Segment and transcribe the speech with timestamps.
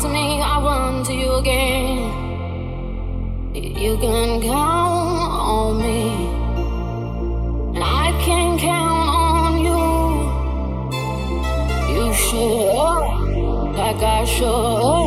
[0.00, 1.98] to me, I run to you again.
[3.54, 6.26] You can count on me,
[7.74, 9.82] and I can count on you.
[11.94, 14.99] You should, like I should.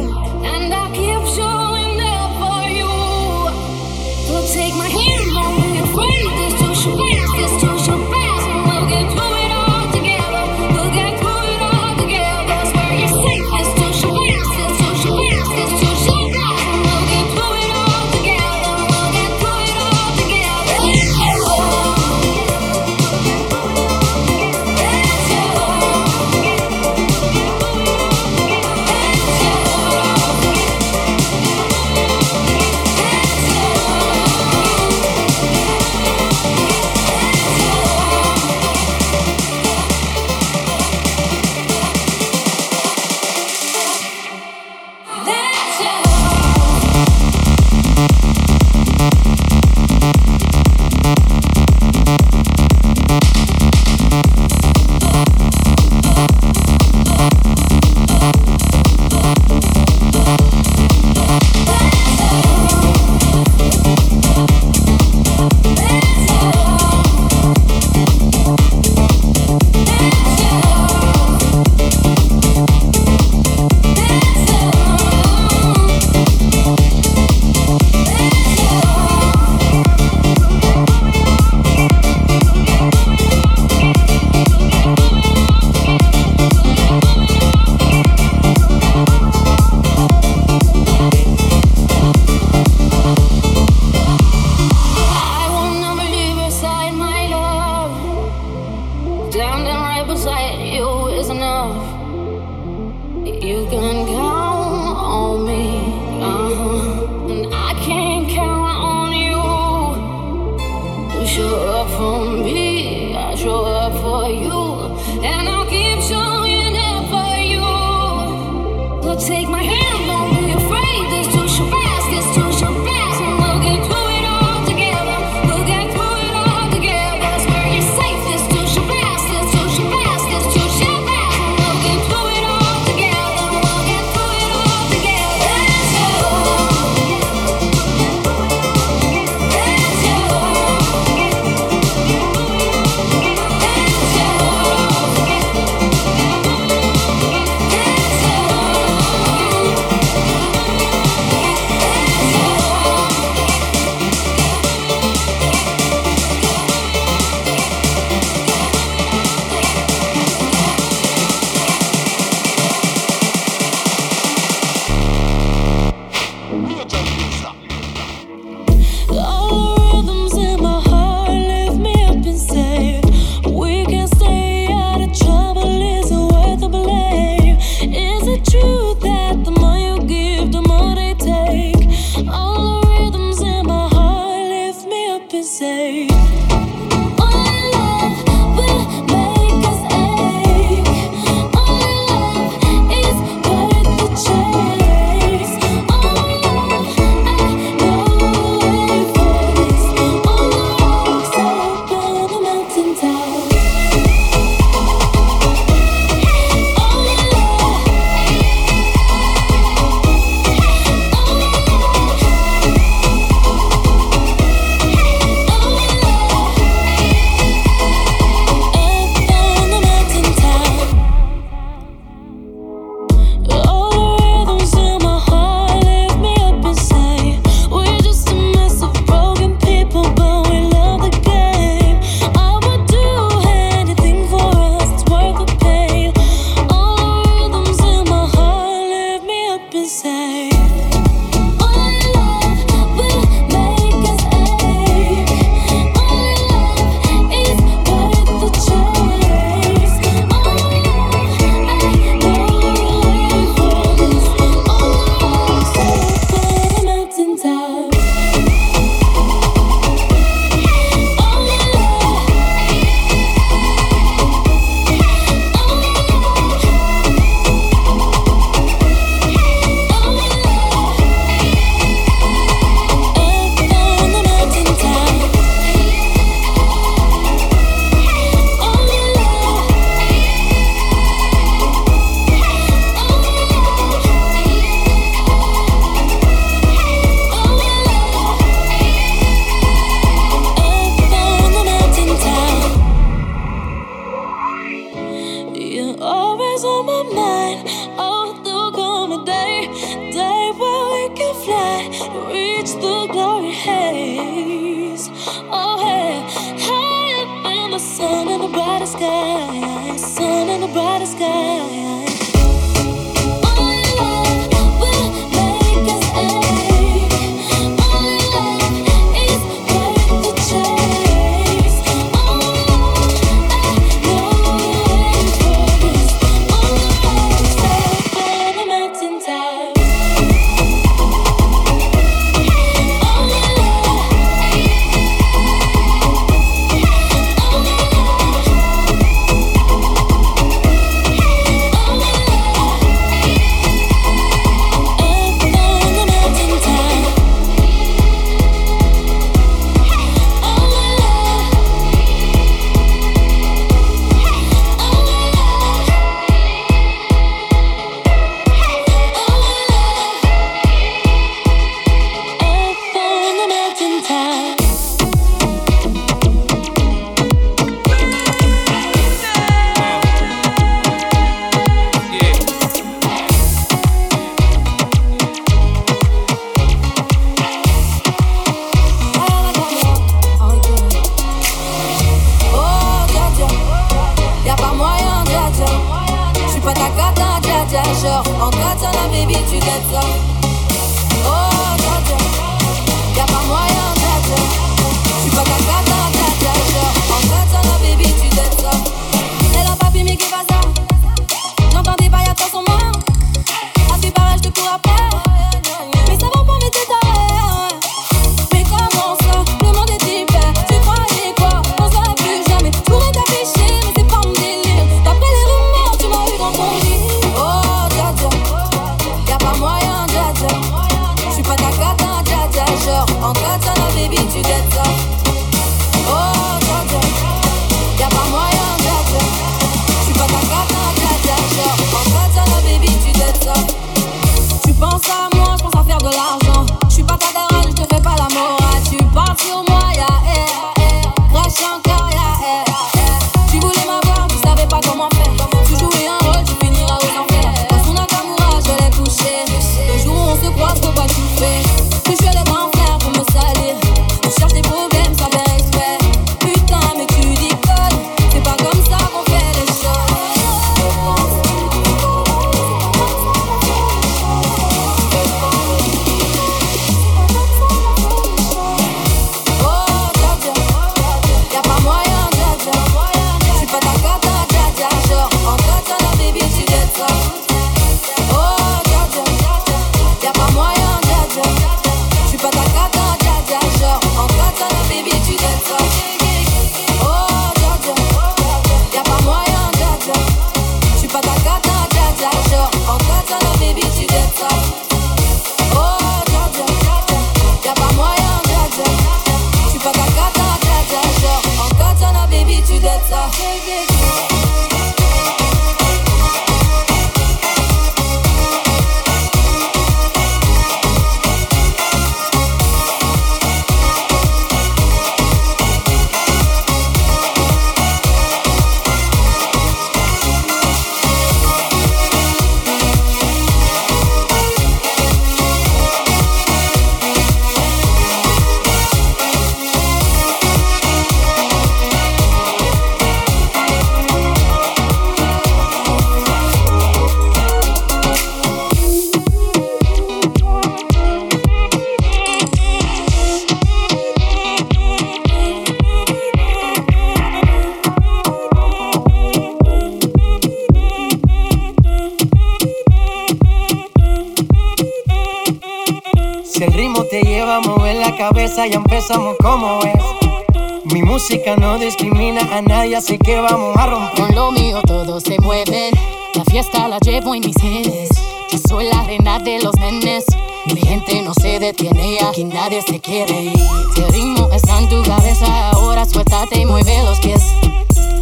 [559.10, 560.94] Como es.
[560.94, 564.26] Mi música no discrimina a nadie, así que vamos a romper.
[564.26, 565.94] Con lo mío todos se mueven,
[566.36, 568.10] la fiesta la llevo en mis genes.
[568.50, 570.26] Yo soy la reina de los nenes.
[570.68, 573.60] Mi gente no se detiene y aquí nadie se quiere ir.
[573.98, 577.44] El ritmo está en tu cabeza, ahora suéltate y mueve los pies.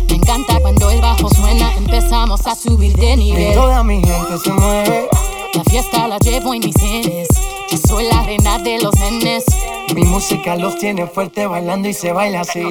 [0.10, 3.54] Me encanta cuando el bajo suena, empezamos a subir de nivel.
[3.54, 5.10] toda mi gente se mueve.
[5.54, 7.28] La fiesta la llevo en mis genes.
[7.70, 9.46] Yo soy la reina de los nenes.
[9.94, 12.64] Mi música los tiene fuerte bailando y se baila así.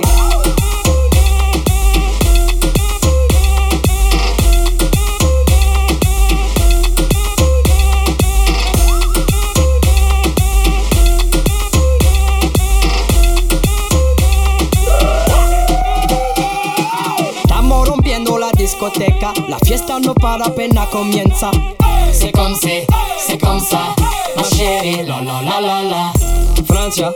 [17.42, 19.32] Estamos rompiendo la discoteca.
[19.48, 21.50] La fiesta no para apenas comienza.
[22.12, 22.86] C'est comme c'est,
[23.18, 23.94] c'est comme ça,
[24.36, 26.39] ma chérie, la la la la la.
[26.70, 27.12] Francia,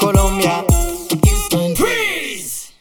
[0.00, 0.64] Colombia,
[1.24, 2.72] Houston, Freeze.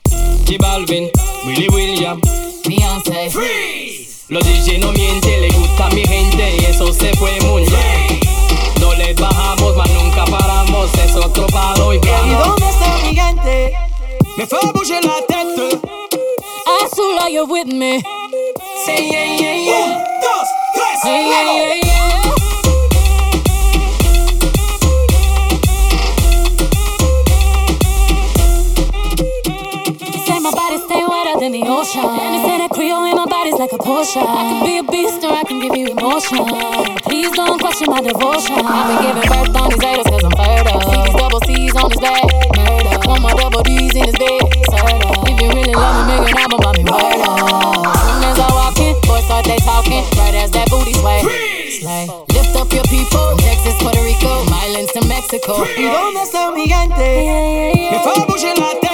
[0.46, 1.12] J Balvin,
[1.46, 2.20] Willy William,
[2.68, 4.26] Beyoncé, Freeze.
[4.30, 8.20] Los DJ no mienten, le gusta mi gente y eso se fue muy bien.
[8.82, 13.74] No les bajamos, mas nunca paramos, es otro palo y ¿Y dónde está mi gente?
[14.36, 15.80] Me fue a bouger la tête.
[16.84, 18.02] Azul, you're with me.
[18.84, 19.86] Say yeah, yeah, yeah.
[19.86, 21.95] Un, dos, tres, Hey,
[31.94, 32.20] wetter than.
[32.20, 34.24] And they say that Creole in my body's like a potion.
[34.24, 36.42] I can be a beast or I can give you emotion.
[37.06, 38.58] Please don't question my devotion.
[38.58, 40.82] I've been giving birth on these haters cause I'm fertile.
[40.82, 42.26] See these double C's on his back.
[42.58, 42.98] Murder.
[43.06, 44.42] One more double D's in his bed.
[44.72, 45.10] Serta.
[45.30, 46.84] If you really love me, make an album about me.
[46.90, 47.94] Word up.
[48.02, 50.04] Soon as I walk in, boys start they talking.
[50.18, 51.22] Right as that booty sway.
[51.70, 52.06] Slay.
[52.34, 53.06] Lift up your people.
[53.16, 55.64] From Texas, Puerto Rico, Islands to Mexico.
[55.78, 57.92] ¿Y dónde está mi gente?
[57.92, 58.85] Me fue a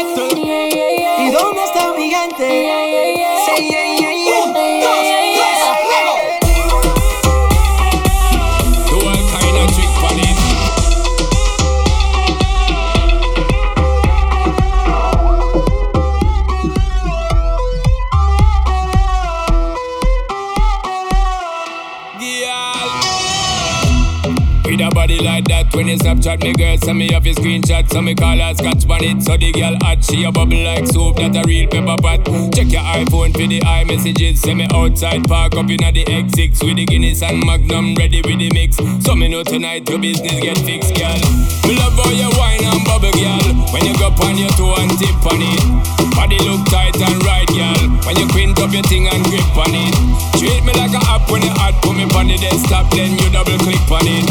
[25.21, 28.37] Like that, when you Snapchat me girl, send me off your screenshot, so me call
[28.37, 29.21] her scotch on it.
[29.21, 32.25] So the girl hot, she a bubble like soup, that a real pepper pot.
[32.53, 36.77] Check your iPhone for the iMessages, send me outside, park up inna the X6 with
[36.77, 38.77] the Guinness and Magnum ready with the mix.
[39.05, 41.21] So me know tonight your business get fixed, girl.
[41.69, 43.45] Me love how you wine and bubble, girl.
[43.69, 47.47] When you go on your toe and tip on it, body look tight and right,
[47.51, 47.81] girl.
[48.05, 49.93] When you quint up your thing and grip on it,
[50.37, 53.27] treat me like a app when you hot, put me on the desktop, then you
[53.31, 54.25] double click on it.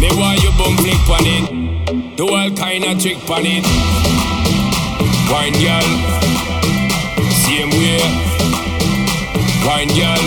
[0.00, 2.16] Me want you bum flick on it.
[2.16, 3.64] Do all kind of trick on it.
[5.30, 5.88] Wine girl,
[7.46, 8.02] same way.
[9.64, 10.24] Wine girl,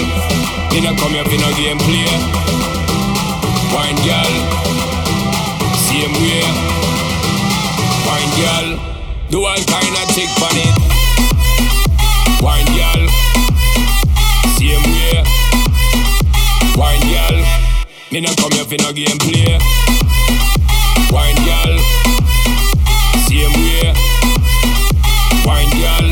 [0.73, 2.09] you know come here for no game play.
[3.75, 4.33] Wine girl,
[9.29, 10.75] do all kind of trick on it.
[12.41, 13.07] Wine girl,
[14.57, 15.23] same way.
[16.75, 17.37] Wine girl,
[18.11, 19.57] me no come here for no game play.
[21.11, 21.79] Wine girl,
[23.27, 23.93] same way.
[25.45, 26.07] Wine girl.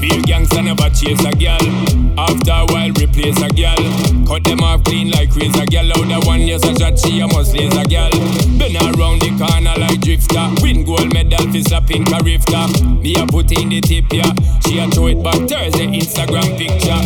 [0.00, 2.18] Real gangster never chase a girl.
[2.18, 4.07] After a while, replace a girl.
[4.28, 5.88] Cut them off clean like razor girl.
[5.88, 8.12] Out the one yes a shot, she a must raise a girl.
[8.60, 10.52] Been around the corner like drifter.
[10.60, 12.68] Win gold medal for slapping a rifter.
[13.00, 14.28] Me a put in the tip yeah.
[14.68, 17.00] She a throw it back Thursday Instagram picture.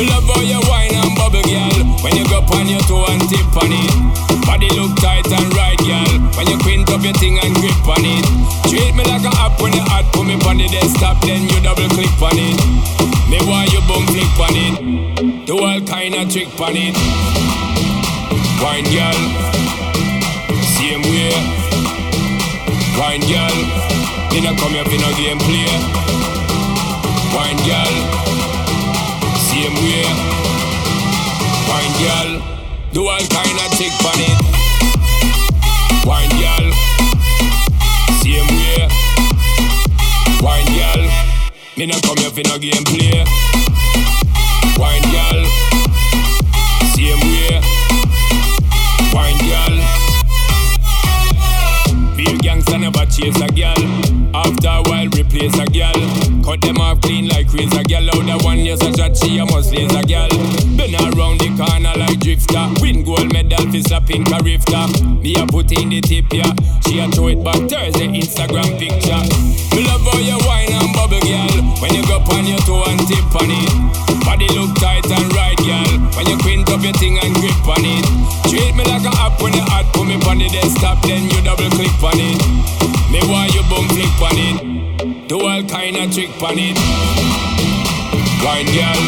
[0.00, 1.76] Me love how you wine and bubble girl.
[2.00, 3.92] When you go on your toe and tip on it.
[4.48, 6.24] Body look tight and right girl.
[6.40, 8.24] When you quint up your thing and grip on it.
[8.72, 10.08] Treat me like a app when you hot.
[10.16, 13.01] Put me on the desktop then you double click on it.
[13.32, 15.46] Me want you bum flick on it.
[15.46, 16.92] Do all kind of trick on it.
[18.60, 19.20] Wine girl,
[20.76, 21.32] same way.
[23.00, 23.56] Wine girl,
[24.28, 25.72] me not come here for no game play.
[27.32, 27.94] Wine girl,
[29.48, 30.04] same way.
[31.72, 32.30] Wine girl,
[32.92, 34.36] do all kind of trick on it.
[36.04, 36.51] Wine girl,
[41.76, 43.24] me not come here for no game play.
[44.76, 45.44] Wine girl,
[46.92, 47.60] same way.
[49.12, 49.74] Wine girl.
[52.16, 53.82] Real gangster never chase a girl.
[54.34, 56.42] After a while, replace a girl.
[56.44, 58.08] Cut them off clean like razor girl.
[58.10, 60.28] Out the one yes a shot, she a must laser girl.
[60.76, 62.64] Been around the corner like drifter.
[62.80, 64.84] Win gold medal for slapping a rifter.
[65.20, 66.52] Me a put in the tip yeah.
[66.84, 69.22] She a throw it back Thursday Instagram picture.
[69.76, 71.56] Me love how you wine and bubble girl.
[71.80, 73.72] When you go on your toe and tip on it.
[74.24, 75.92] Body look tight and right girl.
[76.16, 78.04] When you quint up your thing and grip on it.
[78.48, 79.88] Treat me like a app when you hot.
[79.92, 82.40] Put me on the desktop then you double click on it.
[83.10, 84.91] Me want you bum flick on it.
[85.32, 86.76] Do all kind of trick on it.
[88.44, 89.02] Wine girl,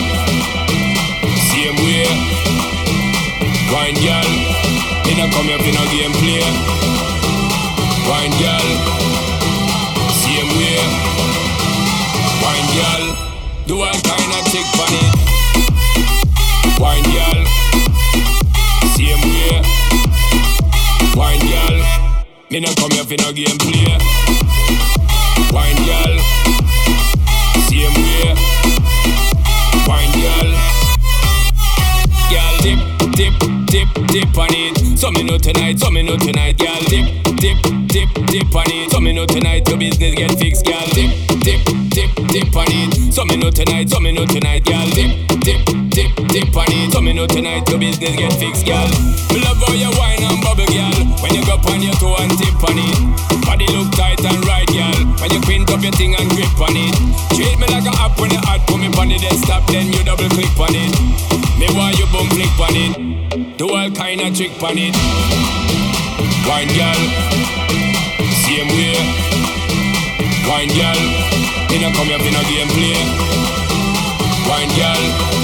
[1.52, 2.08] same way.
[3.68, 4.30] Wine girl,
[5.04, 6.40] me not come here for no game play.
[8.08, 8.68] Wine girl,
[10.16, 10.80] same way.
[12.40, 13.04] Wine girl,
[13.68, 15.12] do all kind of trick on it.
[16.80, 17.44] Wine girl,
[18.96, 19.60] same way.
[21.12, 21.76] Wine girl,
[22.48, 24.43] me not come here for no game play.
[25.54, 26.18] Wine girl,
[27.68, 28.34] same way.
[29.86, 30.50] Wine girl,
[32.28, 32.80] girl dip,
[33.14, 33.34] dip,
[33.66, 34.98] dip, dip on it.
[34.98, 38.90] So me know tonight, so me know tonight, girl dip, dip, dip, dip on it.
[38.90, 43.14] So me know tonight your business get fixed, girl dip, dip, dip, dip on it.
[43.14, 45.83] So me know tonight, so me know tonight, girl dip, dip
[46.34, 46.90] tick on it.
[46.90, 48.90] So me know tonight your business get fixed, girl.
[49.30, 50.98] Me love all your wine and bubble, girl.
[51.22, 52.98] When you go on your toe and tip on it.
[53.46, 54.98] Body look tight and right, girl.
[55.22, 56.90] When you quint up your thing and grip on it.
[57.38, 59.94] Treat me like a app when you hot, put me on it, then stop, then
[59.94, 60.90] you double click on it.
[61.54, 62.92] Me want you bum click on it.
[63.54, 64.94] Do all kind of trick on it.
[66.50, 67.00] Wine, girl.
[68.42, 68.98] Same way.
[70.50, 71.00] Wine, girl.
[71.70, 72.98] You know come here, you know gameplay.
[74.50, 75.43] Wine, girl.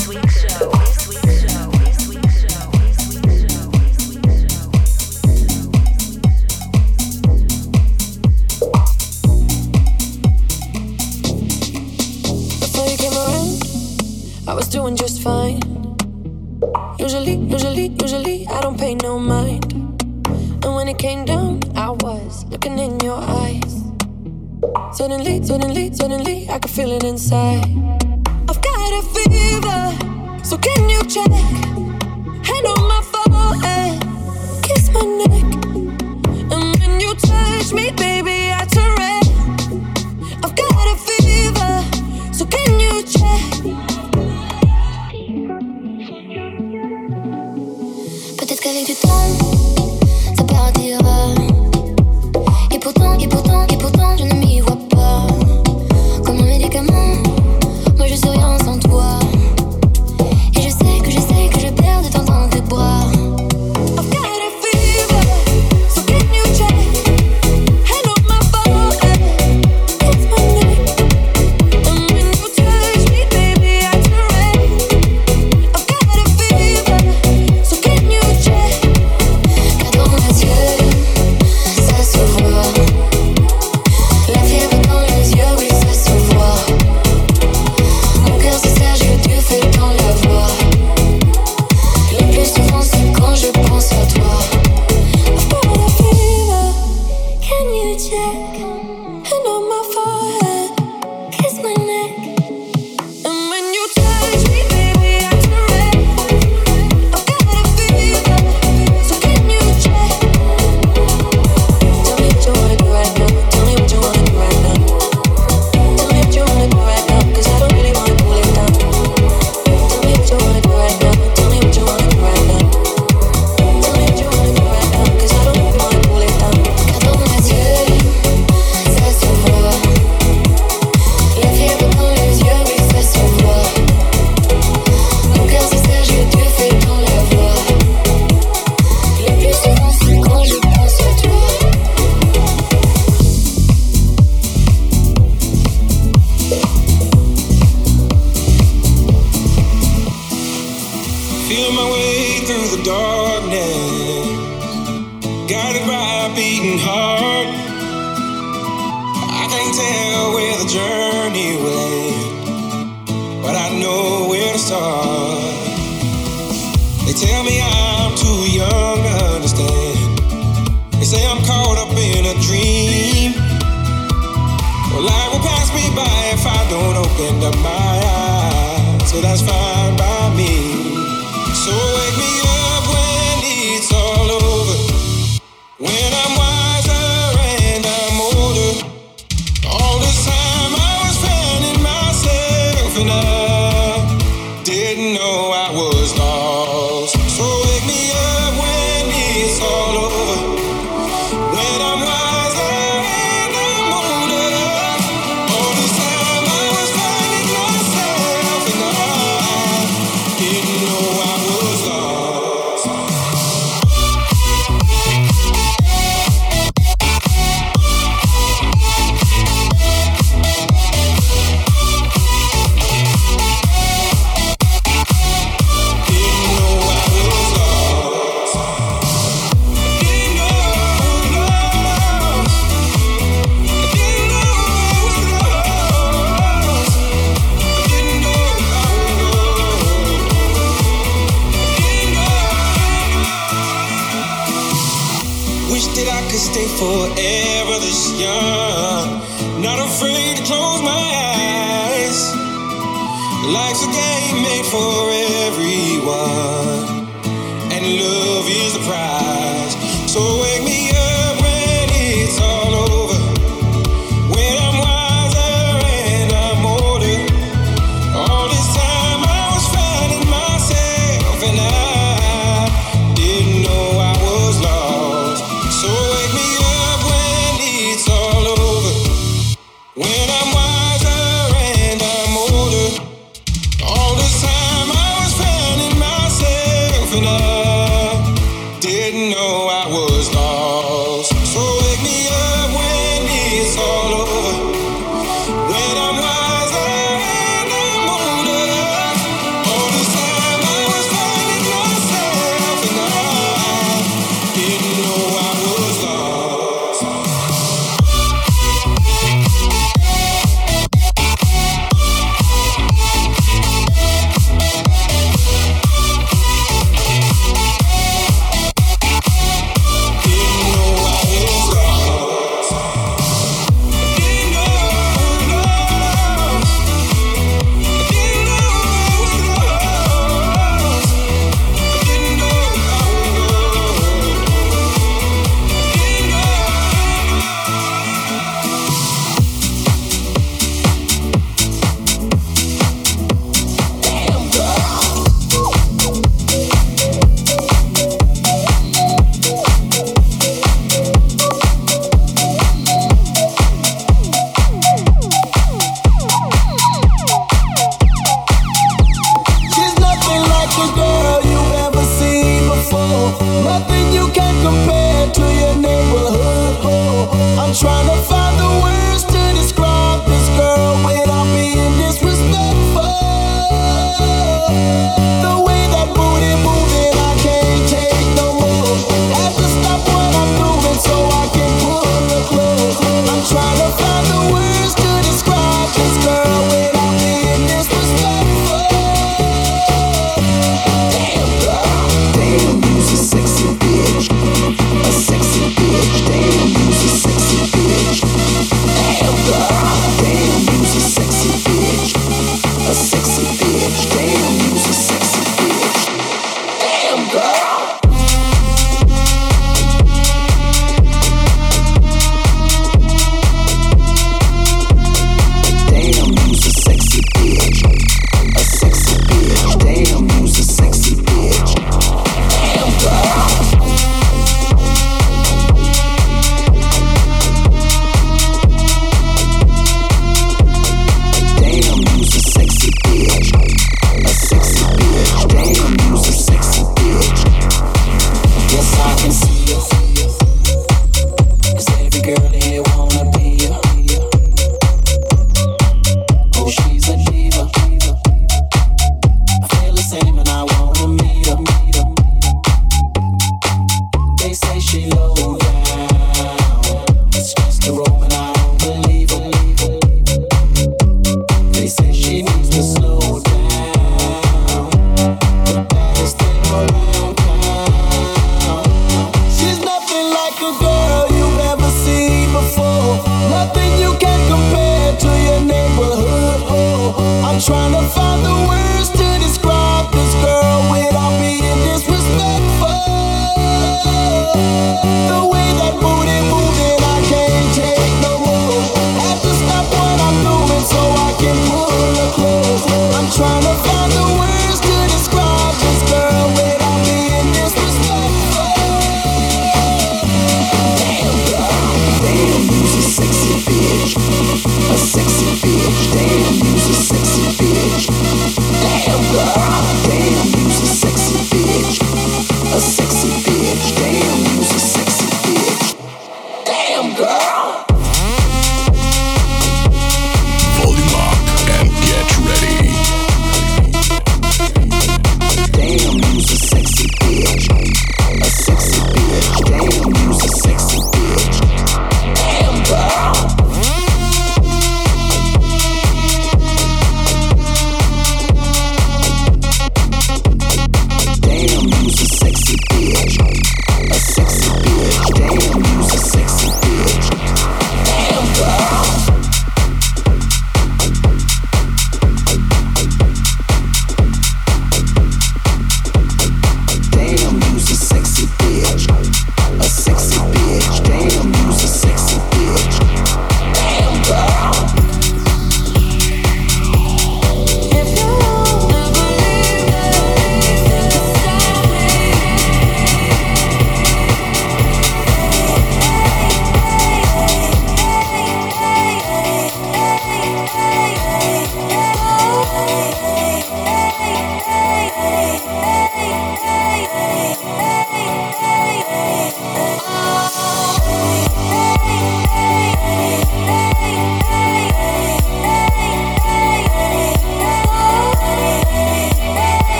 [26.71, 27.70] feeling inside.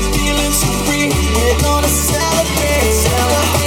[0.00, 1.08] feeling so free.
[1.08, 3.61] We're gonna celebrate, celebrate.